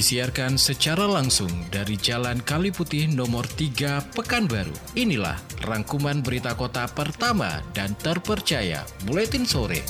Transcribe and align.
disiarkan 0.00 0.56
secara 0.56 1.04
langsung 1.04 1.52
dari 1.68 1.92
Jalan 1.92 2.40
Kali 2.40 2.72
Putih 2.72 3.04
nomor 3.12 3.44
3 3.44 4.16
Pekanbaru. 4.16 4.72
Inilah 4.96 5.36
rangkuman 5.68 6.24
berita 6.24 6.56
kota 6.56 6.88
pertama 6.88 7.60
dan 7.76 7.92
terpercaya 8.00 8.80
Buletin 9.04 9.44
Sore. 9.44 9.84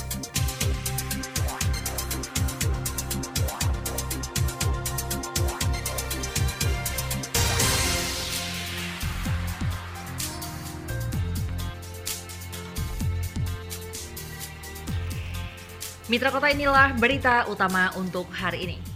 Mitra 16.11 16.27
Kota 16.35 16.51
inilah 16.51 16.99
berita 16.99 17.47
utama 17.47 17.95
untuk 17.95 18.27
hari 18.35 18.67
ini. 18.67 18.90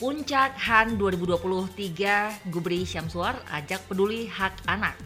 Puncak 0.00 0.56
HAN 0.56 0.96
2023 0.96 2.48
Gubri 2.48 2.88
Syamsuar 2.88 3.36
ajak 3.52 3.84
peduli 3.84 4.32
hak 4.32 4.64
anak. 4.64 4.96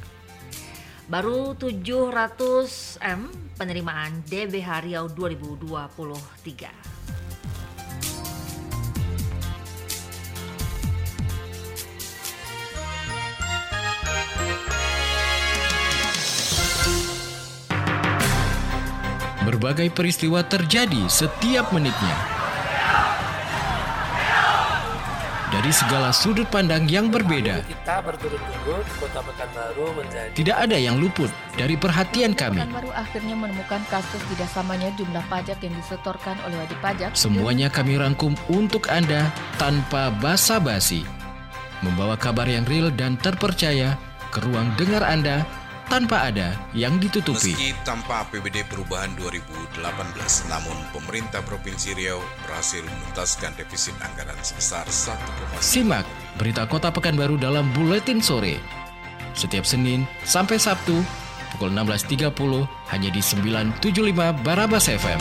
Baru 1.11 1.59
700 1.59 3.03
M 3.03 3.27
penerimaan 3.59 4.23
DBH 4.23 4.87
Riau 4.87 5.11
2023. 5.11 6.71
Berbagai 19.43 19.91
peristiwa 19.91 20.47
terjadi 20.47 21.11
setiap 21.11 21.75
menitnya. 21.75 22.34
Dari 25.55 25.71
segala 25.71 26.11
sudut 26.11 26.51
pandang 26.51 26.83
yang 26.91 27.15
berbeda, 27.15 27.63
kita 27.63 28.03
berturut-turut 28.03 28.83
Kota 28.99 29.23
Pekanbaru 29.23 29.87
menjadi 29.95 30.35
tidak 30.35 30.57
ada 30.67 30.75
yang 30.75 30.99
luput 30.99 31.31
dari 31.55 31.79
perhatian 31.79 32.35
kami. 32.35 32.59
Pekanbaru 32.59 32.91
akhirnya 32.91 33.39
menemukan 33.39 33.79
kasus 33.87 34.19
tidak 34.35 34.51
samanya 34.51 34.91
jumlah 34.99 35.23
pajak 35.31 35.63
yang 35.63 35.71
disetorkan 35.79 36.35
oleh 36.43 36.59
wajib 36.59 36.79
pajak. 36.83 37.15
Semuanya 37.15 37.71
kami 37.71 37.95
rangkum 37.95 38.35
untuk 38.51 38.91
Anda 38.91 39.31
tanpa 39.55 40.11
basa-basi. 40.19 41.07
Membawa 41.87 42.19
kabar 42.19 42.51
yang 42.51 42.67
real 42.67 42.91
dan 42.91 43.15
terpercaya 43.15 43.95
ke 44.35 44.43
ruang 44.43 44.75
dengar 44.75 45.07
Anda 45.07 45.47
tanpa 45.89 46.33
ada 46.33 46.57
yang 46.73 46.97
ditutupi. 46.97 47.53
Meski 47.53 47.77
tanpa 47.85 48.25
APBD 48.25 48.65
perubahan 48.69 49.13
2018, 49.21 49.81
namun 50.49 50.77
pemerintah 50.91 51.45
Provinsi 51.45 51.93
Riau 51.93 52.21
berhasil 52.45 52.81
menuntaskan 52.83 53.53
defisit 53.61 53.95
anggaran 54.01 54.39
sebesar 54.41 54.85
1,1 54.89 55.61
Simak 55.61 56.07
berita 56.41 56.65
Kota 56.67 56.91
Pekanbaru 56.91 57.37
dalam 57.37 57.69
Buletin 57.77 58.19
Sore. 58.19 58.59
Setiap 59.35 59.67
Senin 59.67 60.07
sampai 60.23 60.57
Sabtu 60.57 61.03
pukul 61.55 61.71
16.30 61.75 62.31
hanya 62.91 63.11
di 63.11 63.23
975 63.23 64.47
Barabas 64.47 64.91
FM. 64.91 65.21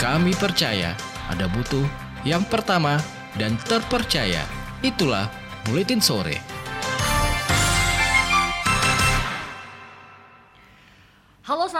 Kami 0.00 0.32
percaya 0.32 0.96
ada 1.28 1.44
butuh 1.52 1.84
yang 2.24 2.44
pertama 2.48 2.96
dan 3.36 3.56
terpercaya. 3.68 4.44
Itulah 4.80 5.28
Buletin 5.68 6.00
Sore. 6.00 6.59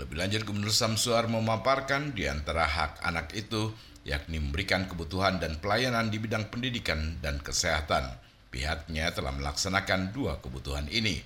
Lebih 0.00 0.16
lanjut 0.18 0.42
Gubernur 0.48 0.74
Samsuar 0.74 1.30
memaparkan 1.30 2.18
di 2.18 2.26
antara 2.26 2.66
hak 2.66 3.04
anak 3.06 3.30
itu 3.38 3.70
yakni 4.02 4.42
memberikan 4.42 4.90
kebutuhan 4.90 5.38
dan 5.38 5.60
pelayanan 5.62 6.10
di 6.10 6.18
bidang 6.18 6.50
pendidikan 6.50 7.22
dan 7.22 7.38
kesehatan. 7.38 8.25
Pihaknya 8.56 9.12
telah 9.12 9.36
melaksanakan 9.36 10.16
dua 10.16 10.40
kebutuhan 10.40 10.88
ini. 10.88 11.20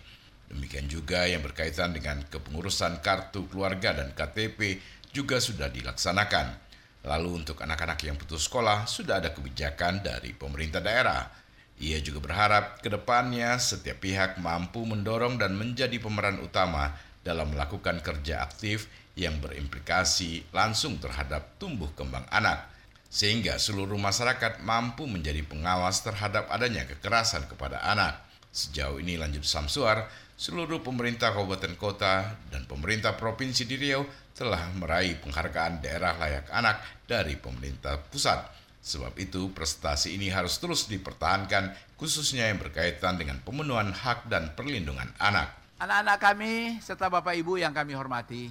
Demikian 0.51 0.91
juga 0.91 1.31
yang 1.31 1.47
berkaitan 1.47 1.95
dengan 1.95 2.27
kepengurusan 2.27 2.99
kartu 3.07 3.47
keluarga 3.47 3.95
dan 3.95 4.11
KTP 4.11 4.83
juga 5.15 5.39
sudah 5.39 5.71
dilaksanakan. 5.71 6.59
Lalu 7.07 7.47
untuk 7.47 7.63
anak-anak 7.63 8.03
yang 8.03 8.19
putus 8.19 8.51
sekolah 8.51 8.91
sudah 8.91 9.23
ada 9.23 9.31
kebijakan 9.31 10.03
dari 10.03 10.35
pemerintah 10.35 10.83
daerah. 10.83 11.31
Ia 11.79 12.03
juga 12.03 12.19
berharap 12.19 12.83
ke 12.83 12.91
depannya 12.91 13.63
setiap 13.63 14.03
pihak 14.03 14.43
mampu 14.43 14.83
mendorong 14.83 15.39
dan 15.39 15.55
menjadi 15.55 16.03
pemeran 16.03 16.43
utama 16.43 16.99
dalam 17.23 17.55
melakukan 17.55 18.03
kerja 18.03 18.43
aktif 18.43 18.91
yang 19.15 19.39
berimplikasi 19.39 20.51
langsung 20.51 20.99
terhadap 20.99 21.63
tumbuh 21.63 21.95
kembang 21.95 22.27
anak, 22.35 22.67
sehingga 23.11 23.59
seluruh 23.59 23.99
masyarakat 23.99 24.63
mampu 24.63 25.11
menjadi 25.11 25.43
pengawas 25.43 26.07
terhadap 26.07 26.47
adanya 26.47 26.87
kekerasan 26.87 27.51
kepada 27.51 27.83
anak. 27.83 28.23
Sejauh 28.55 29.03
ini 29.03 29.19
lanjut 29.19 29.43
Samsuar, 29.43 30.07
seluruh 30.39 30.79
pemerintah 30.79 31.35
kabupaten 31.35 31.75
kota 31.75 32.39
dan 32.55 32.71
pemerintah 32.71 33.19
provinsi 33.19 33.67
di 33.67 33.75
Riau 33.75 34.07
telah 34.31 34.71
meraih 34.79 35.19
penghargaan 35.19 35.83
daerah 35.83 36.15
layak 36.17 36.47
anak 36.55 36.79
dari 37.05 37.35
pemerintah 37.35 37.99
pusat. 37.99 38.47
Sebab 38.81 39.13
itu 39.21 39.53
prestasi 39.53 40.17
ini 40.17 40.33
harus 40.33 40.57
terus 40.57 40.89
dipertahankan 40.89 41.77
khususnya 42.01 42.49
yang 42.49 42.57
berkaitan 42.57 43.21
dengan 43.21 43.37
pemenuhan 43.45 43.93
hak 43.93 44.31
dan 44.33 44.57
perlindungan 44.57 45.13
anak. 45.21 45.53
Anak-anak 45.83 46.19
kami 46.23 46.53
serta 46.81 47.13
Bapak 47.13 47.37
Ibu 47.37 47.61
yang 47.61 47.77
kami 47.77 47.93
hormati, 47.93 48.49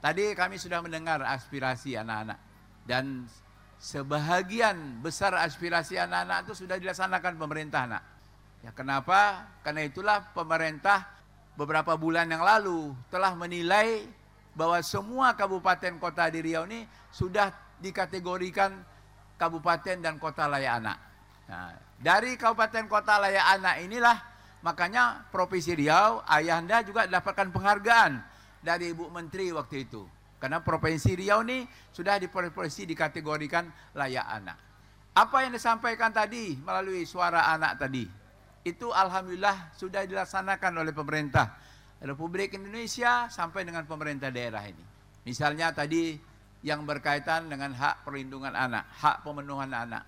tadi 0.00 0.32
kami 0.32 0.56
sudah 0.56 0.80
mendengar 0.80 1.20
aspirasi 1.20 2.00
anak-anak 2.00 2.40
dan 2.88 3.28
sebahagian 3.78 4.98
besar 5.00 5.34
aspirasi 5.38 5.98
anak-anak 5.98 6.46
itu 6.46 6.66
sudah 6.66 6.76
dilaksanakan 6.76 7.38
pemerintah 7.38 7.86
nak. 7.86 8.02
Ya 8.62 8.74
kenapa? 8.74 9.46
Karena 9.62 9.86
itulah 9.86 10.18
pemerintah 10.34 11.06
beberapa 11.54 11.94
bulan 11.94 12.26
yang 12.26 12.42
lalu 12.42 12.90
telah 13.10 13.34
menilai 13.38 14.06
bahwa 14.58 14.82
semua 14.82 15.34
kabupaten 15.38 15.94
kota 16.02 16.26
di 16.26 16.42
Riau 16.42 16.66
ini 16.66 16.82
sudah 17.14 17.54
dikategorikan 17.78 18.74
kabupaten 19.38 20.02
dan 20.02 20.18
kota 20.18 20.50
layak 20.50 20.82
anak. 20.82 20.98
Nah, 21.46 21.70
dari 22.02 22.34
kabupaten 22.34 22.90
kota 22.90 23.22
layak 23.22 23.46
anak 23.58 23.74
inilah 23.86 24.18
makanya 24.66 25.22
Provinsi 25.30 25.78
Riau, 25.78 26.26
Ayahanda 26.26 26.82
juga 26.82 27.06
dapatkan 27.06 27.54
penghargaan 27.54 28.18
dari 28.58 28.90
Ibu 28.90 29.14
Menteri 29.14 29.54
waktu 29.54 29.86
itu. 29.86 30.02
Karena 30.38 30.62
Provinsi 30.62 31.18
Riau 31.18 31.42
ini 31.42 31.66
sudah 31.90 32.14
di 32.22 32.30
provinsi 32.30 32.86
dikategorikan 32.86 33.66
layak 33.98 34.26
anak. 34.26 34.58
Apa 35.18 35.42
yang 35.42 35.50
disampaikan 35.50 36.14
tadi 36.14 36.54
melalui 36.62 37.02
suara 37.02 37.50
anak 37.50 37.82
tadi, 37.82 38.06
itu 38.62 38.86
Alhamdulillah 38.94 39.74
sudah 39.74 40.06
dilaksanakan 40.06 40.78
oleh 40.78 40.94
pemerintah 40.94 41.58
Republik 41.98 42.54
Indonesia 42.54 43.26
sampai 43.26 43.66
dengan 43.66 43.82
pemerintah 43.82 44.30
daerah 44.30 44.62
ini. 44.62 44.84
Misalnya 45.26 45.74
tadi 45.74 46.14
yang 46.62 46.86
berkaitan 46.86 47.50
dengan 47.50 47.74
hak 47.74 48.06
perlindungan 48.06 48.54
anak, 48.54 48.86
hak 48.94 49.26
pemenuhan 49.26 49.74
anak. 49.74 50.06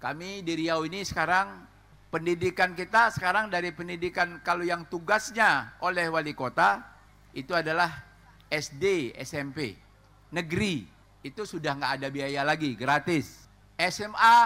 Kami 0.00 0.40
di 0.40 0.56
Riau 0.56 0.88
ini 0.88 1.04
sekarang 1.04 1.68
pendidikan 2.08 2.72
kita 2.72 3.12
sekarang 3.12 3.52
dari 3.52 3.76
pendidikan 3.76 4.40
kalau 4.40 4.64
yang 4.64 4.88
tugasnya 4.88 5.76
oleh 5.84 6.08
wali 6.08 6.32
kota 6.32 6.80
itu 7.36 7.52
adalah 7.52 7.92
SD, 8.50 9.16
SMP, 9.18 9.74
negeri 10.30 10.86
itu 11.26 11.42
sudah 11.42 11.74
nggak 11.74 11.92
ada 12.00 12.08
biaya 12.10 12.46
lagi, 12.46 12.78
gratis. 12.78 13.46
SMA 13.76 14.38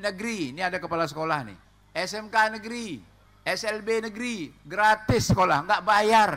negeri, 0.00 0.56
ini 0.56 0.60
ada 0.64 0.80
kepala 0.80 1.04
sekolah 1.04 1.46
nih. 1.46 1.58
SMK 1.94 2.58
negeri, 2.58 2.98
SLB 3.44 4.10
negeri, 4.10 4.50
gratis 4.64 5.30
sekolah, 5.30 5.68
nggak 5.68 5.82
bayar. 5.84 6.30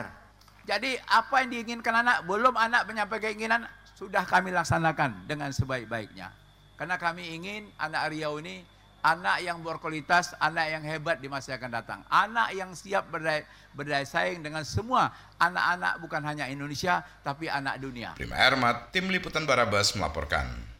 Jadi 0.68 1.00
apa 1.07 1.42
yang 1.42 1.50
diinginkan 1.56 2.04
anak, 2.04 2.27
belum 2.27 2.54
anak 2.59 2.83
menyampaikan 2.86 3.31
keinginan, 3.31 3.62
sudah 3.95 4.27
kami 4.27 4.51
laksanakan 4.51 5.25
dengan 5.25 5.50
sebaik-baiknya. 5.50 6.30
Karena 6.77 7.00
kami 7.01 7.33
ingin 7.33 7.71
anak 7.81 8.13
Riau 8.13 8.38
ini 8.38 8.62
anak 9.07 9.38
yang 9.39 9.63
berkualitas, 9.63 10.36
anak 10.36 10.68
yang 10.68 10.83
hebat 10.83 11.24
di 11.24 11.31
masa 11.31 11.56
yang 11.56 11.63
akan 11.63 11.71
datang. 11.71 12.00
Anak 12.12 12.51
yang 12.51 12.75
siap 12.75 13.07
berdaya, 13.07 13.48
berdaya 13.71 14.04
saing 14.04 14.44
dengan 14.44 14.68
semua 14.68 15.15
anak-anak 15.39 16.04
bukan 16.04 16.21
hanya 16.27 16.51
Indonesia, 16.51 17.00
tapi 17.24 17.48
anak 17.48 17.80
dunia. 17.80 18.19
Prima 18.19 18.36
Ermat, 18.36 18.92
Tim 18.92 19.07
Liputan 19.07 19.48
Barabas 19.48 19.95
melaporkan. 19.95 20.76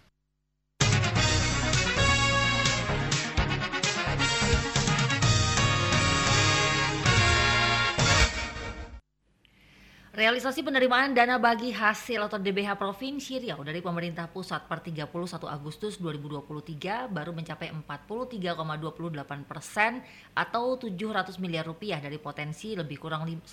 Realisasi 10.18 10.66
penerimaan 10.66 11.14
dana 11.14 11.38
bagi 11.38 11.70
hasil 11.70 12.26
atau 12.26 12.42
DBH 12.42 12.74
Provinsi 12.74 13.38
Riau 13.38 13.62
dari 13.62 13.86
pemerintah 13.86 14.26
pusat 14.26 14.66
per 14.66 14.82
31 14.82 15.14
Agustus 15.46 16.02
2023 16.02 17.06
baru 17.06 17.38
mencapai 17.38 17.70
43,28 17.86 19.46
persen 19.46 20.02
atau 20.34 20.74
700 20.74 21.38
miliar 21.38 21.70
rupiah 21.70 22.02
dari 22.02 22.18
potensi 22.18 22.74
lebih 22.74 22.98
kurang 22.98 23.30
1,5 23.30 23.46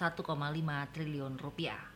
triliun 0.97 1.37
rupiah. 1.37 1.94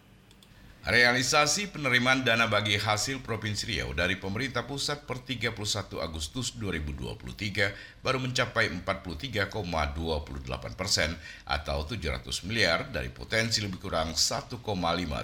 Realisasi 0.87 1.75
penerimaan 1.75 2.23
dana 2.23 2.47
bagi 2.47 2.79
hasil 2.79 3.19
Provinsi 3.27 3.67
Riau 3.67 3.99
dari 3.99 4.15
pemerintah 4.15 4.63
pusat 4.63 5.03
per 5.11 5.19
31 5.27 5.59
Agustus 5.99 6.55
2023 6.55 7.99
baru 7.99 8.23
mencapai 8.23 8.71
43,28 8.87 9.59
persen 10.79 11.19
atau 11.51 11.83
700 11.83 12.31
miliar 12.47 12.87
dari 12.95 13.11
potensi 13.11 13.59
lebih 13.59 13.83
kurang 13.83 14.15
1,5 14.15 14.63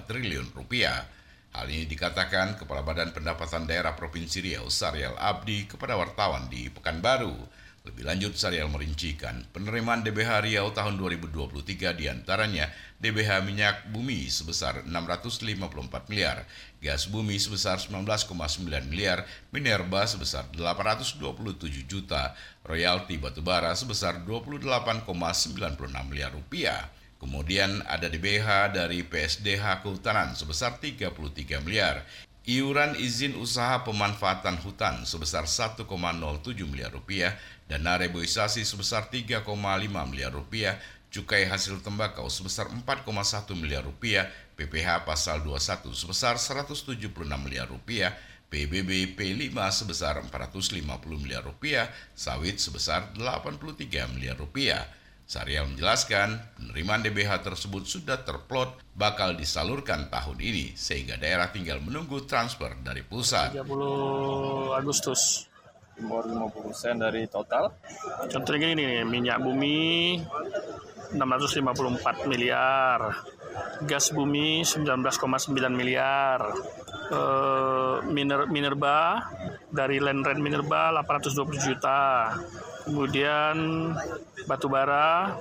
triliun 0.03 0.51
rupiah. 0.51 1.07
Hal 1.55 1.71
ini 1.71 1.87
dikatakan 1.87 2.59
Kepala 2.59 2.83
Badan 2.83 3.15
Pendapatan 3.15 3.63
Daerah 3.63 3.95
Provinsi 3.95 4.43
Riau, 4.43 4.67
Sariel 4.67 5.15
Abdi, 5.15 5.71
kepada 5.71 5.95
wartawan 5.95 6.51
di 6.51 6.67
Pekanbaru. 6.67 7.63
Lebih 7.85 8.01
lanjut, 8.01 8.33
Sariel 8.33 8.65
merincikan 8.65 9.45
penerimaan 9.53 10.01
DBH 10.01 10.41
Riau 10.41 10.73
tahun 10.73 10.97
2023 10.97 11.93
di 11.93 12.09
antaranya 12.09 12.65
DBH 12.97 13.45
minyak 13.45 13.93
bumi 13.93 14.25
sebesar 14.25 14.89
654 14.89 16.09
miliar, 16.09 16.49
gas 16.81 17.05
bumi 17.05 17.37
sebesar 17.37 17.77
19,9 17.77 18.89
miliar, 18.89 19.29
minerba 19.53 20.09
sebesar 20.09 20.49
827 20.49 21.85
juta, 21.85 22.33
royalti 22.65 23.21
batubara 23.21 23.69
sebesar 23.77 24.25
28,96 24.25 25.05
miliar 26.09 26.33
rupiah. 26.33 26.89
Kemudian 27.21 27.85
ada 27.85 28.09
DBH 28.09 28.73
dari 28.73 29.05
PSDH 29.05 29.85
Kehutanan 29.85 30.33
sebesar 30.33 30.81
33 30.81 31.61
miliar, 31.61 32.01
iuran 32.45 32.93
izin 32.93 33.33
usaha 33.33 33.81
pemanfaatan 33.81 34.61
hutan 34.61 35.01
sebesar 35.01 35.49
1,07 35.49 35.85
miliar 36.69 36.93
rupiah, 36.93 37.33
dana 37.65 37.97
reboisasi 37.97 38.61
sebesar 38.61 39.09
3,5 39.09 39.41
miliar 40.09 40.31
rupiah, 40.33 40.77
cukai 41.09 41.49
hasil 41.49 41.81
tembakau 41.81 42.29
sebesar 42.29 42.69
4,1 42.69 43.09
miliar 43.57 43.81
rupiah, 43.81 44.29
PPH 44.53 45.03
pasal 45.03 45.41
21 45.41 45.91
sebesar 45.91 46.37
176 46.37 47.09
miliar 47.41 47.67
rupiah, 47.67 48.13
PBB 48.45 49.17
P5 49.17 49.57
sebesar 49.73 50.21
450 50.21 50.85
miliar 51.17 51.41
rupiah, 51.41 51.89
sawit 52.13 52.61
sebesar 52.61 53.11
83 53.17 54.13
miliar 54.13 54.37
rupiah. 54.37 54.85
Sariel 55.25 55.65
menjelaskan, 55.65 56.37
penerimaan 56.53 57.01
DBH 57.01 57.41
tersebut 57.41 57.89
sudah 57.89 58.21
terplot 58.21 58.77
bakal 58.93 59.33
disalurkan 59.33 60.13
tahun 60.13 60.37
ini 60.37 60.77
sehingga 60.77 61.17
daerah 61.17 61.49
tinggal 61.49 61.81
menunggu 61.81 62.29
transfer 62.29 62.77
dari 62.85 63.01
pusat. 63.01 63.57
30 63.57 63.65
Agustus 64.77 65.49
baru 65.99 66.51
50% 66.51 66.99
dari 66.99 67.23
total. 67.31 67.71
Contohnya 68.27 68.67
gini 68.67 68.83
nih, 68.83 69.07
minyak 69.07 69.39
bumi 69.39 70.19
654 71.15 72.27
miliar, 72.27 72.99
gas 73.87 74.11
bumi 74.11 74.67
19,9 74.67 75.71
miliar, 75.71 76.39
eh, 77.11 77.95
miner, 78.11 78.51
minerba 78.51 79.23
dari 79.71 80.03
land 80.03 80.25
rent 80.27 80.41
minerba 80.43 80.91
820 80.91 81.63
juta, 81.63 82.35
kemudian 82.83 83.55
batu 84.43 84.67
bara 84.67 85.39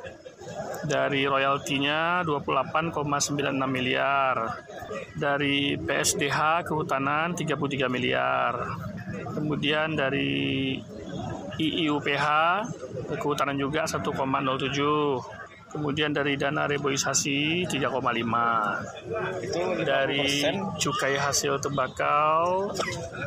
dari 0.84 1.24
royaltinya 1.26 2.22
28,96 2.22 3.66
miliar. 3.66 4.36
Dari 5.16 5.80
PSDH 5.80 6.68
kehutanan 6.68 7.32
33 7.32 7.88
miliar 7.88 8.52
kemudian 9.34 9.94
dari 9.94 10.78
IIUPH 11.54 12.26
kehutanan 13.18 13.58
juga 13.58 13.86
1,07 13.86 14.14
kemudian 15.74 16.14
dari 16.14 16.38
dana 16.38 16.70
reboisasi 16.70 17.66
3,5 17.66 19.82
dari 19.82 20.46
cukai 20.78 21.18
hasil 21.18 21.58
tembakau 21.58 22.70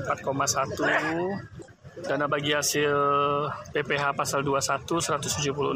4,1 0.08 2.08
dana 2.08 2.30
bagi 2.30 2.54
hasil 2.54 2.94
PPH 3.74 4.14
pasal 4.16 4.46
21 4.46 5.02
176 5.02 5.74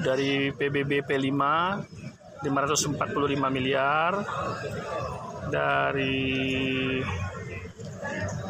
dari 0.00 0.48
PBB 0.56 1.04
P5 1.04 1.44
545 2.44 3.48
miliar. 3.48 4.20
Dari 5.44 7.00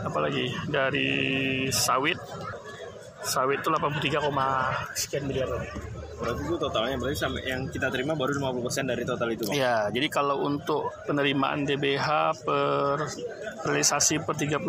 apa 0.05 0.19
lagi 0.21 0.53
dari 0.69 1.09
sawit 1.71 2.19
sawit 3.25 3.65
itu 3.65 3.73
83, 3.73 4.21
sekian 4.93 5.25
miliar 5.25 5.49
Berarti 6.15 6.47
itu 6.47 6.55
totalnya 6.57 6.95
berarti 6.95 7.19
sampai 7.19 7.43
yang 7.43 7.67
kita 7.67 7.91
terima 7.91 8.15
baru 8.15 8.39
50% 8.39 8.87
dari 8.87 9.03
total 9.03 9.35
itu, 9.35 9.51
Bang. 9.51 9.59
Ya, 9.59 9.91
jadi 9.91 10.07
kalau 10.07 10.47
untuk 10.47 10.95
penerimaan 11.11 11.67
DBH 11.67 12.07
per 12.47 13.03
realisasi 13.67 14.23
per 14.23 14.39
31 14.39 14.63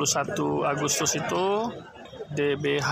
Agustus 0.65 1.13
itu 1.13 1.69
DBH 2.33 2.91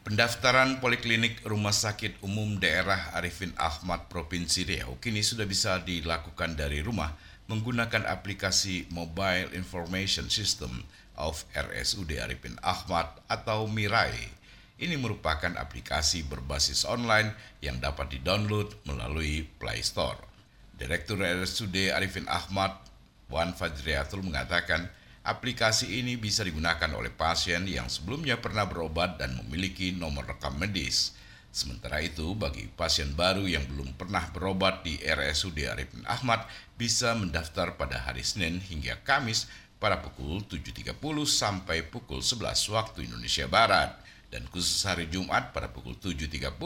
Pendaftaran 0.02 0.82
Poliklinik 0.82 1.46
Rumah 1.46 1.78
Sakit 1.78 2.26
Umum 2.26 2.58
Daerah 2.58 3.14
Arifin 3.14 3.54
Ahmad 3.62 4.10
Provinsi 4.10 4.66
Riau 4.66 4.98
kini 4.98 5.22
sudah 5.22 5.46
bisa 5.46 5.78
dilakukan 5.86 6.58
dari 6.58 6.82
rumah 6.82 7.14
menggunakan 7.46 8.10
aplikasi 8.10 8.90
Mobile 8.90 9.54
Information 9.54 10.34
System 10.34 10.82
of 11.16 11.46
RSUD 11.54 12.18
Arifin 12.18 12.58
Ahmad 12.66 13.22
atau 13.30 13.70
MIRAI. 13.70 14.34
Ini 14.76 15.00
merupakan 15.00 15.56
aplikasi 15.56 16.28
berbasis 16.28 16.84
online 16.84 17.32
yang 17.64 17.80
dapat 17.80 18.12
didownload 18.12 18.76
melalui 18.84 19.48
Play 19.56 19.80
Store. 19.80 20.20
Direktur 20.76 21.24
RSUD 21.24 21.96
Arifin 21.96 22.28
Ahmad, 22.28 22.76
Wan 23.32 23.56
Fajriatul 23.56 24.20
mengatakan, 24.20 24.92
aplikasi 25.24 26.04
ini 26.04 26.20
bisa 26.20 26.44
digunakan 26.44 26.92
oleh 26.92 27.10
pasien 27.10 27.64
yang 27.72 27.88
sebelumnya 27.88 28.36
pernah 28.44 28.68
berobat 28.68 29.16
dan 29.16 29.40
memiliki 29.40 29.96
nomor 29.96 30.28
rekam 30.28 30.60
medis. 30.60 31.16
Sementara 31.56 32.04
itu, 32.04 32.36
bagi 32.36 32.68
pasien 32.68 33.16
baru 33.16 33.48
yang 33.48 33.64
belum 33.64 33.96
pernah 33.96 34.28
berobat 34.36 34.84
di 34.84 35.00
RSUD 35.00 35.56
Arifin 35.72 36.04
Ahmad 36.04 36.44
bisa 36.76 37.16
mendaftar 37.16 37.80
pada 37.80 38.04
hari 38.04 38.28
Senin 38.28 38.60
hingga 38.60 39.00
Kamis 39.08 39.48
pada 39.80 40.04
pukul 40.04 40.44
7.30 40.44 41.00
sampai 41.24 41.88
pukul 41.88 42.20
11 42.20 42.44
waktu 42.76 43.08
Indonesia 43.08 43.48
Barat 43.48 43.96
dan 44.36 44.44
khusus 44.52 44.84
hari 44.84 45.08
Jumat 45.08 45.56
pada 45.56 45.72
pukul 45.72 45.96
7.30 45.96 46.60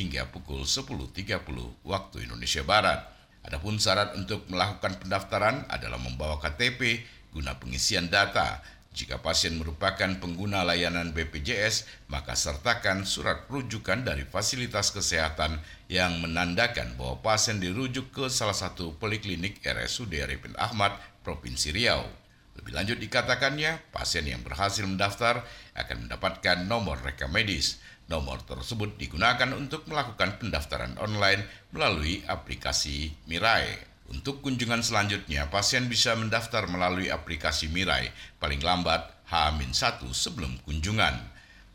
hingga 0.00 0.24
pukul 0.32 0.64
10.30 0.64 1.84
waktu 1.84 2.16
Indonesia 2.24 2.64
Barat. 2.64 3.04
Adapun 3.44 3.76
syarat 3.76 4.16
untuk 4.16 4.48
melakukan 4.48 4.96
pendaftaran 4.96 5.68
adalah 5.68 6.00
membawa 6.00 6.40
KTP 6.40 7.04
guna 7.36 7.60
pengisian 7.60 8.08
data. 8.08 8.64
Jika 8.92 9.24
pasien 9.24 9.56
merupakan 9.56 10.20
pengguna 10.20 10.68
layanan 10.68 11.16
BPJS, 11.16 11.88
maka 12.12 12.36
sertakan 12.36 13.08
surat 13.08 13.48
rujukan 13.48 14.04
dari 14.04 14.28
fasilitas 14.28 14.92
kesehatan 14.92 15.64
yang 15.88 16.20
menandakan 16.20 16.92
bahwa 17.00 17.24
pasien 17.24 17.56
dirujuk 17.56 18.12
ke 18.12 18.28
salah 18.28 18.52
satu 18.52 18.92
poliklinik 19.00 19.64
RSUD 19.64 20.12
Arifin 20.20 20.52
Ahmad, 20.60 20.92
Provinsi 21.24 21.72
Riau. 21.72 22.04
Lebih 22.52 22.72
lanjut 22.76 22.98
dikatakannya, 23.00 23.80
pasien 23.96 24.28
yang 24.28 24.44
berhasil 24.44 24.84
mendaftar 24.84 25.40
akan 25.72 26.04
mendapatkan 26.04 26.68
nomor 26.68 27.00
rekam 27.00 27.32
medis. 27.32 27.80
Nomor 28.12 28.44
tersebut 28.44 29.00
digunakan 29.00 29.56
untuk 29.56 29.88
melakukan 29.88 30.36
pendaftaran 30.36 31.00
online 31.00 31.48
melalui 31.72 32.20
aplikasi 32.28 33.16
Mirai. 33.24 33.91
Untuk 34.12 34.44
kunjungan 34.44 34.84
selanjutnya, 34.84 35.48
pasien 35.48 35.88
bisa 35.88 36.12
mendaftar 36.12 36.68
melalui 36.68 37.08
aplikasi 37.08 37.72
Mirai 37.72 38.12
paling 38.36 38.60
lambat 38.60 39.08
H-1 39.32 40.04
sebelum 40.12 40.60
kunjungan. 40.68 41.16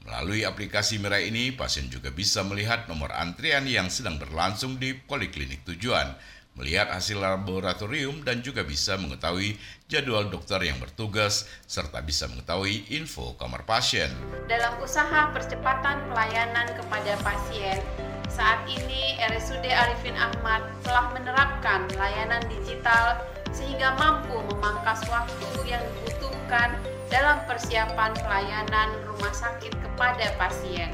Melalui 0.05 0.45
aplikasi 0.45 1.01
Mirai 1.01 1.33
ini, 1.33 1.49
pasien 1.51 1.89
juga 1.89 2.13
bisa 2.13 2.45
melihat 2.45 2.85
nomor 2.85 3.09
antrian 3.11 3.65
yang 3.65 3.89
sedang 3.89 4.21
berlangsung 4.21 4.77
di 4.77 4.93
poliklinik 4.93 5.65
tujuan, 5.65 6.13
melihat 6.55 6.93
hasil 6.93 7.19
laboratorium 7.19 8.21
dan 8.21 8.45
juga 8.45 8.65
bisa 8.65 8.95
mengetahui 8.95 9.57
jadwal 9.89 10.29
dokter 10.29 10.61
yang 10.61 10.77
bertugas 10.81 11.49
serta 11.65 12.05
bisa 12.05 12.29
mengetahui 12.29 12.87
info 12.93 13.33
kamar 13.35 13.65
pasien. 13.65 14.13
Dalam 14.45 14.77
usaha 14.79 15.33
percepatan 15.33 16.05
pelayanan 16.09 16.71
kepada 16.77 17.13
pasien, 17.25 17.81
saat 18.27 18.63
ini 18.67 19.17
RSUD 19.17 19.63
Arifin 19.65 20.15
Ahmad 20.19 20.63
telah 20.83 21.09
menerapkan 21.15 21.87
layanan 21.95 22.43
digital 22.51 23.23
sehingga 23.55 23.95
mampu 23.97 24.37
memangkas 24.53 25.01
waktu 25.09 25.47
yang 25.65 25.81
dibutuhkan 25.97 26.75
dalam 27.07 27.39
persiapan 27.47 28.11
pelayanan 28.19 28.89
rumah 29.07 29.33
sakit 29.33 29.73
kepada 29.79 30.35
pasien. 30.35 30.91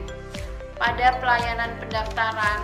Pada 0.77 1.17
pelayanan 1.21 1.73
pendaftaran, 1.81 2.59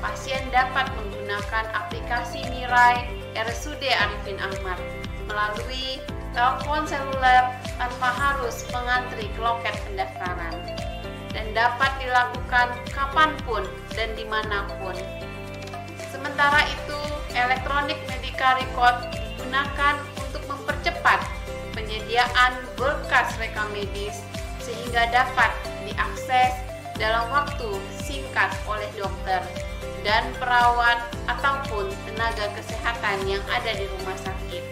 pasien 0.00 0.42
dapat 0.52 0.88
menggunakan 0.96 1.64
aplikasi 1.76 2.44
Mirai 2.52 3.08
RSUD 3.36 3.82
Arifin 3.82 4.38
Ahmad 4.40 4.78
melalui 5.28 6.02
telepon 6.34 6.86
seluler 6.86 7.50
tanpa 7.78 8.08
harus 8.14 8.62
mengantri 8.70 9.26
ke 9.34 9.40
loket 9.42 9.74
pendaftaran 9.86 10.54
dan 11.30 11.46
dapat 11.54 11.90
dilakukan 12.02 12.68
kapan 12.90 13.30
pun 13.46 13.62
dan 13.94 14.10
di 14.18 14.26
mana 14.26 14.66
pun. 14.82 14.94
Sementara 16.10 16.66
itu, 16.66 16.98
elektronik 17.34 17.98
medical 18.10 18.58
record 18.58 18.96
digunakan 19.14 19.94
untuk 20.18 20.42
mempercepat 20.50 21.22
penyediaan 21.72 22.58
berkas 22.74 23.34
rekam 23.38 23.70
medis 23.70 24.20
sehingga 24.60 25.06
dapat 25.14 25.54
diakses 25.86 26.52
dalam 27.00 27.30
waktu 27.32 27.80
singkat 28.02 28.52
oleh 28.68 28.86
dokter 28.98 29.40
dan 30.04 30.28
perawat 30.36 31.08
ataupun 31.28 31.88
tenaga 32.08 32.52
kesehatan 32.56 33.24
yang 33.24 33.42
ada 33.48 33.72
di 33.72 33.88
rumah 33.88 34.16
sakit. 34.20 34.64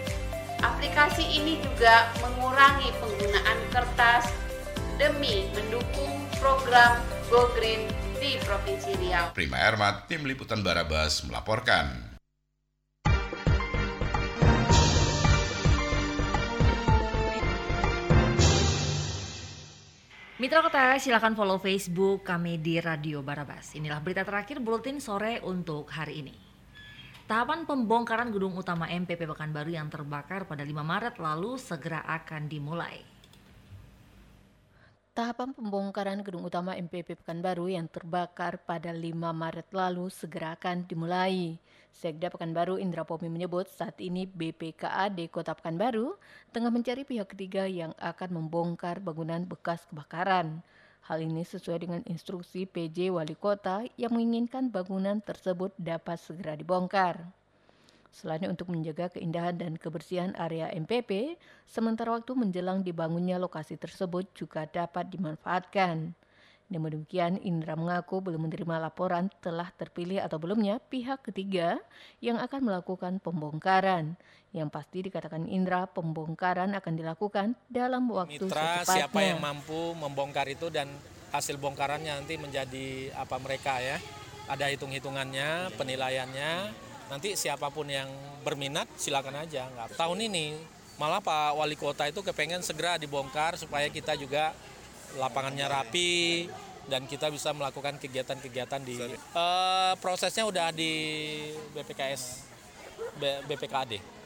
Aplikasi 0.59 1.23
ini 1.23 1.57
juga 1.63 2.11
mengurangi 2.19 2.91
penggunaan 2.99 3.59
kertas 3.71 4.27
demi 4.99 5.47
mendukung 5.55 6.28
program 6.39 6.95
Go 7.27 7.51
Green 7.51 7.83
di 8.15 8.39
Provinsi 8.47 8.95
Riau. 8.95 9.35
Prima 9.35 9.59
Ermat, 9.59 10.07
Tim 10.07 10.23
Liputan 10.23 10.63
Barabas 10.63 11.27
melaporkan. 11.27 12.15
Mitra 20.39 20.63
Kota, 20.63 20.95
silakan 20.95 21.35
follow 21.35 21.59
Facebook 21.59 22.23
kami 22.23 22.63
di 22.63 22.79
Radio 22.79 23.19
Barabas. 23.19 23.75
Inilah 23.75 23.99
berita 23.99 24.23
terakhir 24.23 24.63
Buletin 24.63 25.03
Sore 25.03 25.43
untuk 25.43 25.91
hari 25.91 26.23
ini. 26.23 26.35
Tahapan 27.27 27.67
pembongkaran 27.67 28.31
gedung 28.31 28.55
utama 28.55 28.87
MPP 28.87 29.27
Pekanbaru 29.27 29.75
yang 29.75 29.91
terbakar 29.91 30.47
pada 30.47 30.63
5 30.63 30.71
Maret 30.71 31.19
lalu 31.19 31.59
segera 31.59 32.07
akan 32.07 32.47
dimulai. 32.47 33.18
Tahapan 35.19 35.51
pembongkaran 35.51 36.23
gedung 36.23 36.47
utama 36.47 36.79
MPP 36.79 37.19
Pekanbaru 37.19 37.67
yang 37.67 37.91
terbakar 37.91 38.55
pada 38.63 38.95
5 38.95 39.03
Maret 39.11 39.67
lalu 39.75 40.07
segera 40.07 40.55
akan 40.55 40.87
dimulai. 40.87 41.59
Sekda 41.91 42.31
Pekanbaru 42.31 42.79
Indra 42.79 43.03
Pomi 43.03 43.27
menyebut 43.27 43.67
saat 43.67 43.99
ini 43.99 44.23
BPKAD 44.23 45.19
Kota 45.27 45.59
Pekanbaru 45.59 46.15
tengah 46.55 46.71
mencari 46.71 47.03
pihak 47.03 47.35
ketiga 47.35 47.67
yang 47.67 47.91
akan 47.99 48.31
membongkar 48.31 49.03
bangunan 49.03 49.43
bekas 49.43 49.83
kebakaran. 49.91 50.63
Hal 51.03 51.19
ini 51.19 51.43
sesuai 51.43 51.83
dengan 51.83 52.01
instruksi 52.07 52.63
PJ 52.63 53.11
Wali 53.11 53.35
Kota 53.35 53.83
yang 53.99 54.15
menginginkan 54.15 54.71
bangunan 54.71 55.19
tersebut 55.19 55.75
dapat 55.75 56.15
segera 56.15 56.55
dibongkar. 56.55 57.27
Selain 58.09 58.41
untuk 58.49 58.73
menjaga 58.73 59.13
keindahan 59.13 59.55
dan 59.55 59.77
kebersihan 59.77 60.33
area 60.35 60.73
MPP, 60.73 61.37
sementara 61.69 62.17
waktu 62.17 62.33
menjelang 62.33 62.81
dibangunnya 62.81 63.37
lokasi 63.37 63.77
tersebut 63.77 64.25
juga 64.33 64.65
dapat 64.65 65.13
dimanfaatkan. 65.13 66.17
Namun 66.69 67.01
demikian, 67.01 67.41
Indra 67.41 67.73
mengaku 67.73 68.21
belum 68.21 68.45
menerima 68.45 68.77
laporan 68.77 69.33
telah 69.41 69.73
terpilih 69.73 70.21
atau 70.21 70.37
belumnya 70.37 70.77
pihak 70.77 71.25
ketiga 71.25 71.81
yang 72.21 72.37
akan 72.37 72.61
melakukan 72.61 73.17
pembongkaran. 73.17 74.13
Yang 74.53 74.69
pasti 74.69 74.97
dikatakan 75.09 75.49
Indra, 75.49 75.89
pembongkaran 75.89 76.77
akan 76.77 76.93
dilakukan 76.93 77.57
dalam 77.69 78.05
waktu 78.13 78.45
mitra 78.45 78.85
secepatnya. 78.85 78.93
siapa 79.01 79.19
yang 79.21 79.41
mampu 79.41 79.97
membongkar 79.97 80.45
itu 80.45 80.69
dan 80.69 80.89
hasil 81.33 81.57
bongkarannya 81.57 82.21
nanti 82.21 82.37
menjadi 82.37 83.13
apa 83.17 83.37
mereka 83.37 83.77
ya 83.81 84.01
ada 84.49 84.65
hitung-hitungannya 84.65 85.77
penilaiannya 85.77 86.51
nanti 87.09 87.33
siapa 87.33 87.73
pun 87.73 87.89
yang 87.89 88.07
berminat 88.45 88.85
silakan 88.95 89.43
aja. 89.43 89.65
Nggak 89.67 89.97
tahun 89.97 90.29
ini 90.29 90.55
malah 91.01 91.19
Pak 91.19 91.57
Wali 91.57 91.75
Kota 91.75 92.05
itu 92.07 92.21
kepengen 92.21 92.61
segera 92.61 92.95
dibongkar 92.95 93.57
supaya 93.57 93.89
kita 93.89 94.13
juga 94.15 94.53
lapangannya 95.17 95.65
rapi 95.65 96.45
dan 96.85 97.05
kita 97.05 97.29
bisa 97.29 97.53
melakukan 97.53 97.97
kegiatan-kegiatan 97.97 98.81
di 98.81 98.97
Eh, 99.09 99.93
prosesnya 100.01 100.45
udah 100.45 100.69
di 100.73 100.91
BPKS 101.73 102.45
B- 103.17 103.41
BPKAD 103.49 104.19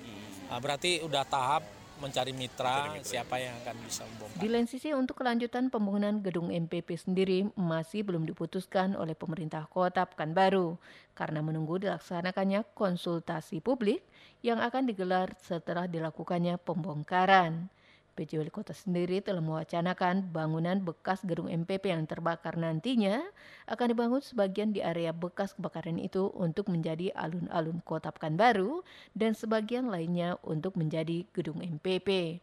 Nah, 0.44 0.62
berarti 0.62 1.02
udah 1.02 1.26
tahap 1.26 1.66
mencari 2.04 2.36
mitra, 2.36 2.92
siapa 3.00 3.40
yang 3.40 3.56
akan 3.64 3.76
bisa 3.88 4.04
membongkar. 4.04 4.44
Di 4.44 4.48
lain 4.52 4.68
sisi 4.68 4.92
untuk 4.92 5.24
kelanjutan 5.24 5.72
pembangunan 5.72 6.20
gedung 6.20 6.52
MPP 6.52 7.00
sendiri 7.00 7.48
masih 7.56 8.04
belum 8.04 8.28
diputuskan 8.28 9.00
oleh 9.00 9.16
pemerintah 9.16 9.64
kota 9.72 10.04
Pekanbaru 10.04 10.76
karena 11.16 11.40
menunggu 11.40 11.80
dilaksanakannya 11.80 12.68
konsultasi 12.76 13.64
publik 13.64 14.04
yang 14.44 14.60
akan 14.60 14.92
digelar 14.92 15.32
setelah 15.40 15.88
dilakukannya 15.88 16.60
pembongkaran. 16.60 17.72
PJ 18.14 18.38
Wali 18.38 18.54
Kota 18.54 18.78
sendiri 18.78 19.20
telah 19.26 19.42
mewacanakan 19.42 20.30
bangunan 20.30 20.78
bekas 20.80 21.26
gedung 21.26 21.50
MPP 21.50 21.90
yang 21.90 22.06
terbakar 22.06 22.56
nantinya 22.56 23.26
akan 23.66 23.86
dibangun 23.90 24.22
sebagian 24.22 24.70
di 24.70 24.86
area 24.86 25.10
bekas 25.10 25.58
kebakaran 25.58 25.98
itu 25.98 26.30
untuk 26.38 26.70
menjadi 26.70 27.10
alun-alun 27.18 27.82
kota 27.82 28.14
Pekanbaru 28.14 28.86
dan 29.18 29.34
sebagian 29.34 29.90
lainnya 29.90 30.38
untuk 30.46 30.78
menjadi 30.78 31.26
gedung 31.34 31.60
MPP. 31.60 32.40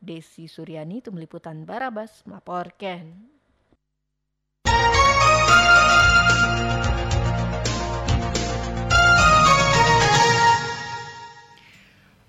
Desi 0.00 0.48
Suryani, 0.48 1.04
Tim 1.04 1.16
Liputan 1.20 1.68
Barabas, 1.68 2.24
melaporkan. 2.24 3.12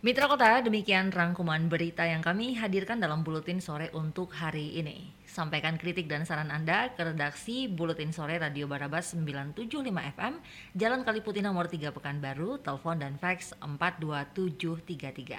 Mitra 0.01 0.25
Kota, 0.25 0.65
demikian 0.65 1.13
rangkuman 1.13 1.69
berita 1.69 2.01
yang 2.01 2.25
kami 2.25 2.57
hadirkan 2.57 2.97
dalam 2.97 3.21
Buletin 3.21 3.61
Sore 3.61 3.93
untuk 3.93 4.33
hari 4.33 4.73
ini. 4.81 5.13
Sampaikan 5.29 5.77
kritik 5.77 6.09
dan 6.09 6.25
saran 6.25 6.49
Anda 6.49 6.89
ke 6.97 7.05
redaksi 7.05 7.69
Buletin 7.69 8.09
Sore 8.09 8.41
Radio 8.41 8.65
Barabas 8.65 9.13
975 9.13 9.93
FM, 10.17 10.41
Jalan 10.73 11.05
Kaliputi 11.05 11.45
nomor 11.45 11.69
3 11.69 11.93
Pekanbaru, 11.93 12.57
telepon 12.65 12.97
dan 12.97 13.21
fax 13.21 13.53
42733. 13.61 15.37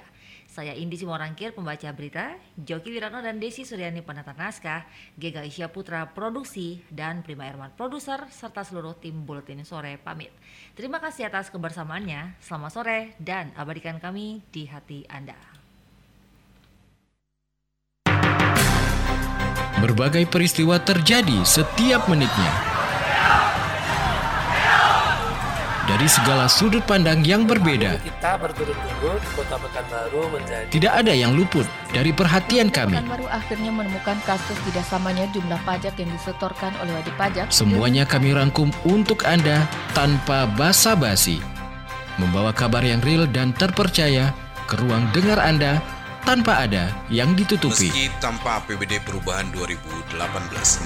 Saya 0.53 0.77
Indi 0.77 1.01
Simorangkir, 1.01 1.57
pembaca 1.57 1.89
berita, 1.97 2.37
Joki 2.53 2.93
Wirano 2.93 3.25
dan 3.25 3.41
Desi 3.41 3.65
Suryani 3.65 4.05
penata 4.05 4.37
naskah, 4.37 4.85
Gega 5.17 5.41
Isya 5.41 5.73
Putra 5.73 6.13
produksi, 6.13 6.77
dan 6.93 7.25
Prima 7.25 7.49
Erman 7.49 7.73
produser, 7.73 8.29
serta 8.29 8.61
seluruh 8.61 8.93
tim 8.93 9.25
Buletin 9.25 9.65
Sore 9.65 9.97
pamit. 9.97 10.29
Terima 10.77 11.01
kasih 11.01 11.25
atas 11.25 11.49
kebersamaannya, 11.49 12.37
selamat 12.37 12.69
sore, 12.69 13.17
dan 13.17 13.49
abadikan 13.57 13.97
kami 13.97 14.45
di 14.53 14.69
hati 14.69 15.09
Anda. 15.09 15.41
Berbagai 19.81 20.29
peristiwa 20.29 20.77
terjadi 20.77 21.41
setiap 21.41 22.05
menitnya. 22.05 22.72
Dari 25.83 26.07
segala 26.07 26.47
sudut 26.47 26.79
pandang 26.87 27.27
yang 27.27 27.43
berbeda, 27.43 27.99
Kita 27.99 28.39
berturut-turut 28.39 29.19
Kota 29.35 29.59
Pekanbaru 29.59 30.31
menjadi 30.31 30.71
tidak 30.71 30.93
ada 30.95 31.11
yang 31.11 31.35
luput 31.35 31.67
dari 31.91 32.15
perhatian 32.15 32.71
kami. 32.71 32.95
Pekanbaru 32.95 33.27
akhirnya 33.27 33.67
menemukan 33.67 34.15
kasus 34.23 34.55
tidak 34.63 34.87
samanya 34.87 35.27
jumlah 35.35 35.59
pajak 35.67 35.91
yang 35.99 36.07
disetorkan 36.15 36.71
oleh 36.79 36.95
wajib 36.95 37.11
pajak. 37.19 37.51
Semuanya 37.51 38.07
kami 38.07 38.31
rangkum 38.31 38.71
untuk 38.87 39.27
Anda 39.27 39.67
tanpa 39.91 40.47
basa-basi. 40.55 41.43
Membawa 42.15 42.55
kabar 42.55 42.79
yang 42.79 43.03
real 43.03 43.27
dan 43.27 43.51
terpercaya 43.51 44.31
ke 44.71 44.79
ruang 44.79 45.11
dengar 45.11 45.35
Anda 45.35 45.83
tanpa 46.23 46.63
ada 46.63 46.91
yang 47.11 47.35
ditutupi. 47.35 47.91
Meski 47.91 48.07
tanpa 48.23 48.63
APBD 48.63 49.03
perubahan 49.03 49.47
2018, 49.51 50.15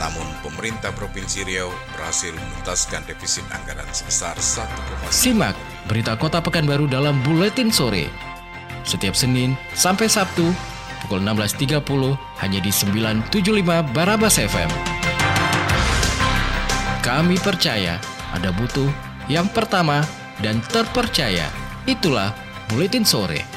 namun 0.01 0.27
pemerintah 0.41 0.89
Provinsi 0.93 1.45
Riau 1.45 1.69
berhasil 1.93 2.33
menuntaskan 2.33 3.05
defisit 3.05 3.45
anggaran 3.53 3.87
sebesar 3.93 4.33
1,1 4.37 5.13
Simak 5.13 5.53
berita 5.85 6.17
Kota 6.17 6.41
Pekanbaru 6.41 6.89
dalam 6.89 7.21
Buletin 7.21 7.69
Sore. 7.69 8.09
Setiap 8.81 9.13
Senin 9.13 9.53
sampai 9.77 10.09
Sabtu 10.09 10.49
pukul 11.05 11.21
16.30 11.21 11.85
hanya 12.41 12.59
di 12.59 12.71
975 12.73 13.93
Barabas 13.93 14.41
FM. 14.41 14.69
Kami 17.05 17.39
percaya 17.39 18.01
ada 18.35 18.51
butuh 18.51 18.89
yang 19.31 19.47
pertama 19.47 20.03
dan 20.43 20.59
terpercaya. 20.67 21.47
Itulah 21.87 22.35
Buletin 22.67 23.07
Sore. 23.07 23.56